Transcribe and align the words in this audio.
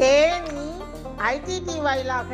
Theni 0.00 0.64
IDD 1.26 1.76
வாயிலாக 1.80 2.32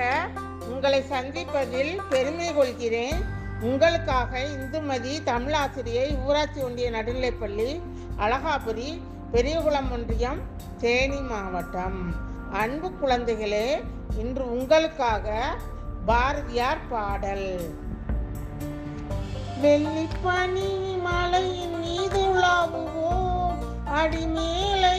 உங்களை 0.67 1.01
சந்திப்பதில் 1.11 1.95
பெருமை 2.11 2.49
கொள்கிறேன் 2.53 3.21
உங்களுக்காக 3.63 4.33
இந்துமதி 4.55 5.13
தமிழ் 5.25 5.57
ஆசிரியை 5.59 6.07
ஊராட்சி 6.23 6.61
ஒன்றிய 6.63 6.89
நடுநிலைப்பள்ளி 6.91 7.69
அழகாபுரி 8.19 8.89
பெரியகுளம் 9.33 9.91
ஒன்றியம் 9.91 10.41
தேனி 10.81 11.21
மாவட்டம் 11.23 12.01
அன்பு 12.55 12.89
குழந்தைகளே 13.01 13.67
இன்று 14.17 14.45
உங்களுக்காக 14.55 15.29
பாரதியார் 16.07 16.85
பாடல் 16.91 17.49
வெள்ளிப்பனி 19.63 20.71
மலையின் 21.05 21.79
மீது 21.79 22.23
உலாவுவோம் 22.29 23.61
அடிமேலை 23.95 24.99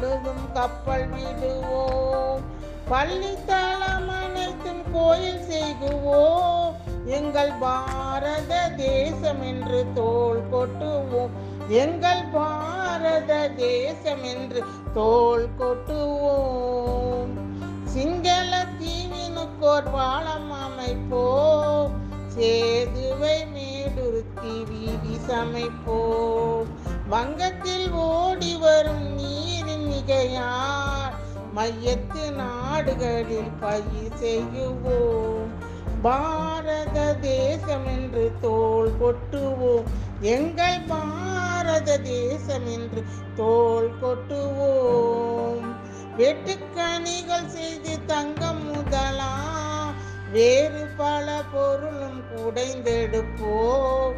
பழுதும் 0.00 0.44
கப்பல் 0.54 1.06
விடுவோம் 1.12 2.42
பள்ளி 2.88 3.32
தளம் 3.46 4.10
அனைத்தும் 4.16 4.82
கோயில் 4.92 5.40
செய்குவோம் 5.48 6.74
எங்கள் 7.16 7.52
பாரத 7.58 8.52
தேசம் 8.80 9.42
என்று 9.42 9.80
தோல் 9.96 10.42
கொட்டுவோம் 10.52 11.34
எங்கள் 11.78 12.24
பாரத 12.30 13.32
தேசம் 13.58 14.24
என்று 14.24 14.62
தோல் 14.94 15.48
கொட்டுவோம் 15.60 17.32
சிங்கள 17.94 18.52
தீவினுக்கோர் 18.78 19.90
பாலம் 19.92 20.52
அமைப்போம் 20.60 21.94
சேதுவை 22.34 23.38
மேடுருத்தி 23.52 24.54
வீதி 24.68 25.16
சமைப்போம் 25.28 26.68
வங்கத்தில் 27.10 27.86
ஓடிவர் 28.04 28.77
செய்கையார் 30.10 31.14
மையத்து 31.54 32.22
நாடுகளில் 32.36 33.50
பயிர் 33.60 34.14
செய்யுவோம் 34.20 35.50
பாரத 36.04 36.98
தேசம் 37.24 37.86
என்று 37.88 38.24
தோல் 38.40 38.92
கொட்டுவோம் 39.00 39.88
எங்கள் 40.28 40.80
பாரத 40.88 41.98
தேசம் 42.06 42.66
என்று 42.68 43.02
தோல் 43.36 43.90
கொட்டுவோம் 44.00 45.66
வெட்டுக்கணிகள் 46.16 47.52
செய்து 47.52 47.94
தங்கம் 48.06 48.64
முதலா 48.66 49.34
வேறு 50.32 50.84
பல 50.96 51.26
பொருளும் 51.52 52.20
குடைந்தெடுப்போம் 52.30 54.16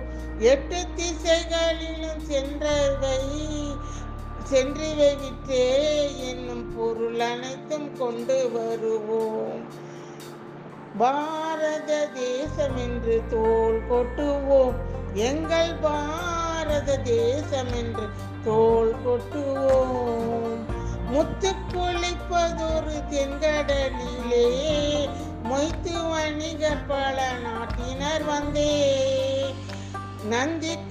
எட்டு 0.47 0.81
திசைகளிலும் 0.95 2.23
சென்ற 2.27 2.65
சென்றிவை 4.51 5.09
விற்றே 5.17 5.65
என்னும் 6.29 6.65
பொருள் 6.71 7.21
அனைத்தும் 7.23 7.91
கொண்டு 7.99 8.37
வருவோம் 8.51 9.61
பாரத 10.99 11.91
தேசம் 12.17 12.77
என்று 12.77 13.17
தோல் 13.31 13.79
கொட்டுவோம் 13.91 14.79
எங்கள் 15.23 15.73
பாரத 15.81 16.97
தேசம் 17.05 17.73
என்று 17.75 18.07
தோல் 18.45 18.95
கொட்டுவோம் 19.05 20.59
முத்து 21.11 21.53
குளிப்பதொரு 21.73 22.97
தென்கடலிலே 23.11 24.47
மொய்த்து 25.45 25.97
வணிகர் 26.09 26.87
பல 26.89 27.19
நாட்டினர் 27.43 28.25
வந்தே 28.25 28.73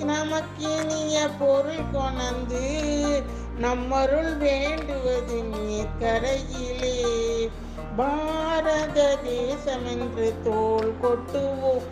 நமக்கினிய 0.00 1.16
பொருள் 1.40 1.90
கொணந்து 1.94 2.64
நம்மருள் 3.62 4.32
வேண்டுவது 4.38 5.38
கரையிலே 6.00 6.96
பாரத 7.96 8.98
தேசம் 9.24 9.86
என்று 9.86 10.28
தோல் 10.44 10.94
கொட்டுவோம் 11.02 11.86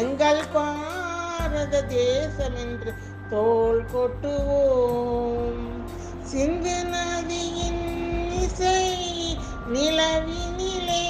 எங்கள் 0.00 0.42
பாரத 0.52 1.82
தேசம் 1.88 2.56
என்று 2.56 2.92
தோல் 3.30 3.84
கொட்டுவோம் 3.92 5.62
சிந்து 6.22 6.76
நதியின் 6.84 7.84
இசை 8.40 8.82
நிலவினிலே 9.68 11.06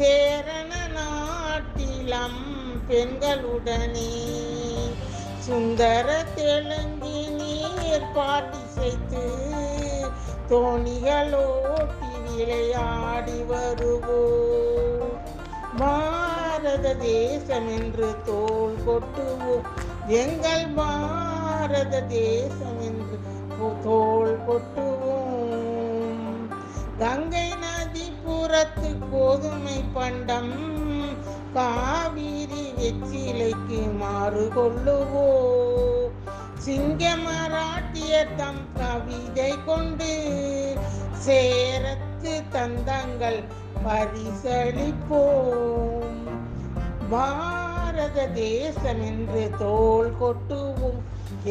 சேரண 0.00 0.72
நாட்டிலம் 0.92 2.42
பெண்களுடனே 2.88 4.10
சுந்தர 5.46 6.08
தெலுங்கி 6.34 7.20
நீர் 7.36 8.06
பாட்டி 8.14 8.62
செய்து 8.74 9.24
தோணிகளோட்டி 10.50 12.10
விளையாடி 12.28 13.38
வருவோம் 13.50 15.14
பாரத 15.78 16.86
தேசம் 17.02 17.68
என்று 17.74 18.08
தோல் 18.26 18.78
கொட்டுவோம் 18.86 19.68
எங்கள் 20.18 20.66
பாரத 20.74 21.94
தேசம் 22.12 22.80
என்று 22.82 23.07
கீழைக்கு 33.18 33.78
மாறு 34.00 34.42
கொள்ளுவோ 34.54 35.28
சிங்க 36.64 37.02
மராட்டிய 37.16 38.12
தம் 38.36 38.60
கவிதை 38.76 39.48
கொண்டு 39.66 40.10
சேரத்து 41.24 42.32
தந்தங்கள் 42.52 43.40
பரிசளிப்போம் 43.84 45.26
பாரத 47.10 48.26
தேசம் 48.38 49.02
என்று 49.02 49.42
தோல் 49.58 50.12
கொட்டுவோம் 50.20 51.00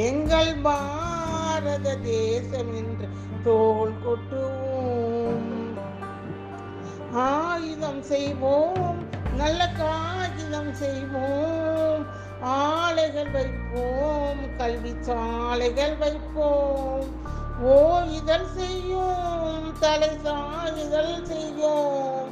எங்கள் 0.06 0.54
பாரத 0.62 1.98
தேசம் 2.08 2.72
என்று 2.74 3.10
தோல் 3.44 3.96
கொட்டுவோம் 4.06 5.46
ஆயுதம் 7.28 8.02
செய்வோம் 8.06 9.02
நல்ல 9.38 9.62
காய் 9.78 10.27
வைப்போம் 13.34 14.44
கல்வி 14.58 14.94
சாலைகள் 15.02 15.96
வைப்போம் 16.00 17.08
ஓ 17.68 17.76
இதழ் 18.18 18.50
செய்யும் 18.56 19.70
தலை 19.80 20.12
சாயுதல் 20.24 21.16
செய்யும் 21.26 22.28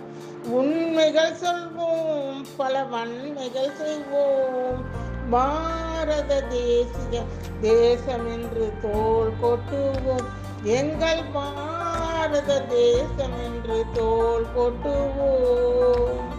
உண்மைகள் 0.55 1.37
சொல்வோம் 1.39 2.41
பல 2.57 2.83
வன்மைகள் 2.85 3.73
செய்வோம் 3.77 4.81
பாரத 5.31 6.41
தேசிய 6.49 7.23
தேசம் 7.61 8.27
என்று 8.33 8.65
தோல் 8.81 9.33
கொட்டுவோம் 9.41 10.27
எங்கள் 10.73 11.23
பாரத 11.33 12.59
தேசம் 12.71 13.35
என்று 13.45 13.79
தோல் 13.93 14.47
கொட்டுவோம் 14.55 16.23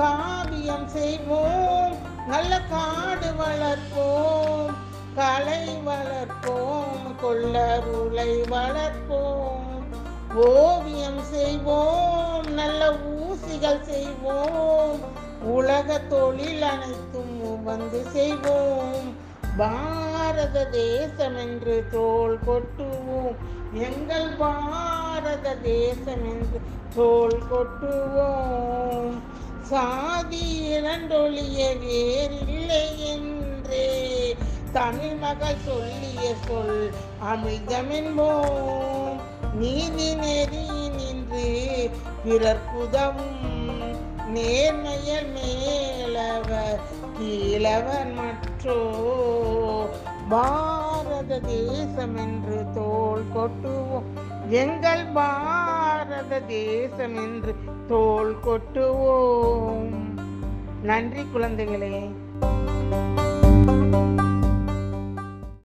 காவியம் 0.00 0.88
செய்வோம் 0.94 1.63
நல்ல 2.28 2.52
காடு 2.68 3.30
வளர்ப்போம் 3.38 4.70
கலை 5.16 5.64
வளர்ப்போம் 5.86 7.02
கொள்ளருளை 7.22 8.30
வளர்ப்போம் 8.50 9.68
ஓவியம் 10.44 11.20
செய்வோம் 11.32 12.48
நல்ல 12.52 12.80
ஊசிகள் 13.16 13.84
செய்வோம் 13.84 15.02
உலக 15.48 15.98
தொழில் 16.08 16.64
அனைத்தும் 16.64 17.36
வந்து 17.64 18.00
செய்வோம் 18.12 19.06
பாரத 19.56 20.64
தேசம் 20.72 21.36
என்று 21.36 21.76
தோல் 21.90 22.38
கொட்டுவோம் 22.46 23.36
எங்கள் 23.82 24.30
பாரத 24.38 25.54
தேசம் 25.64 26.24
என்று 26.24 26.58
தோல் 26.94 27.38
கொட்டுவோம் 27.50 29.14
சாதி 29.70 30.42
இரண்டொழிய 30.70 31.58
வேறில்லை 31.82 32.82
என்றே 33.10 33.86
தமிழ் 34.72 35.16
மகள் 35.16 35.62
சொல்லிய 35.64 36.24
சொல் 36.46 36.80
அமைதமென்போம் 37.30 39.20
நீதி 39.58 40.08
நெறி 40.14 40.64
நின்று 40.96 41.46
பிறர்க்குதவும் 42.24 43.40
நேர்மைய 44.34 45.10
மேலவர் 45.34 46.80
கீழவர் 47.16 48.12
மற்றோ 48.14 48.78
வா 50.28 50.46
பாரத 51.16 51.36
தேசம் 51.42 52.14
என்று 52.16 52.56
தோல் 52.74 53.26
கொட்டுவோம் 53.34 54.06
எங்கள் 54.52 55.04
பாரத 55.12 56.40
தேசம் 56.48 57.14
என்று 57.16 57.52
தோல் 57.86 58.34
கொட்டுவோம் 58.46 59.94
நன்றி 60.82 61.24
குழந்தைகளே 61.34 61.94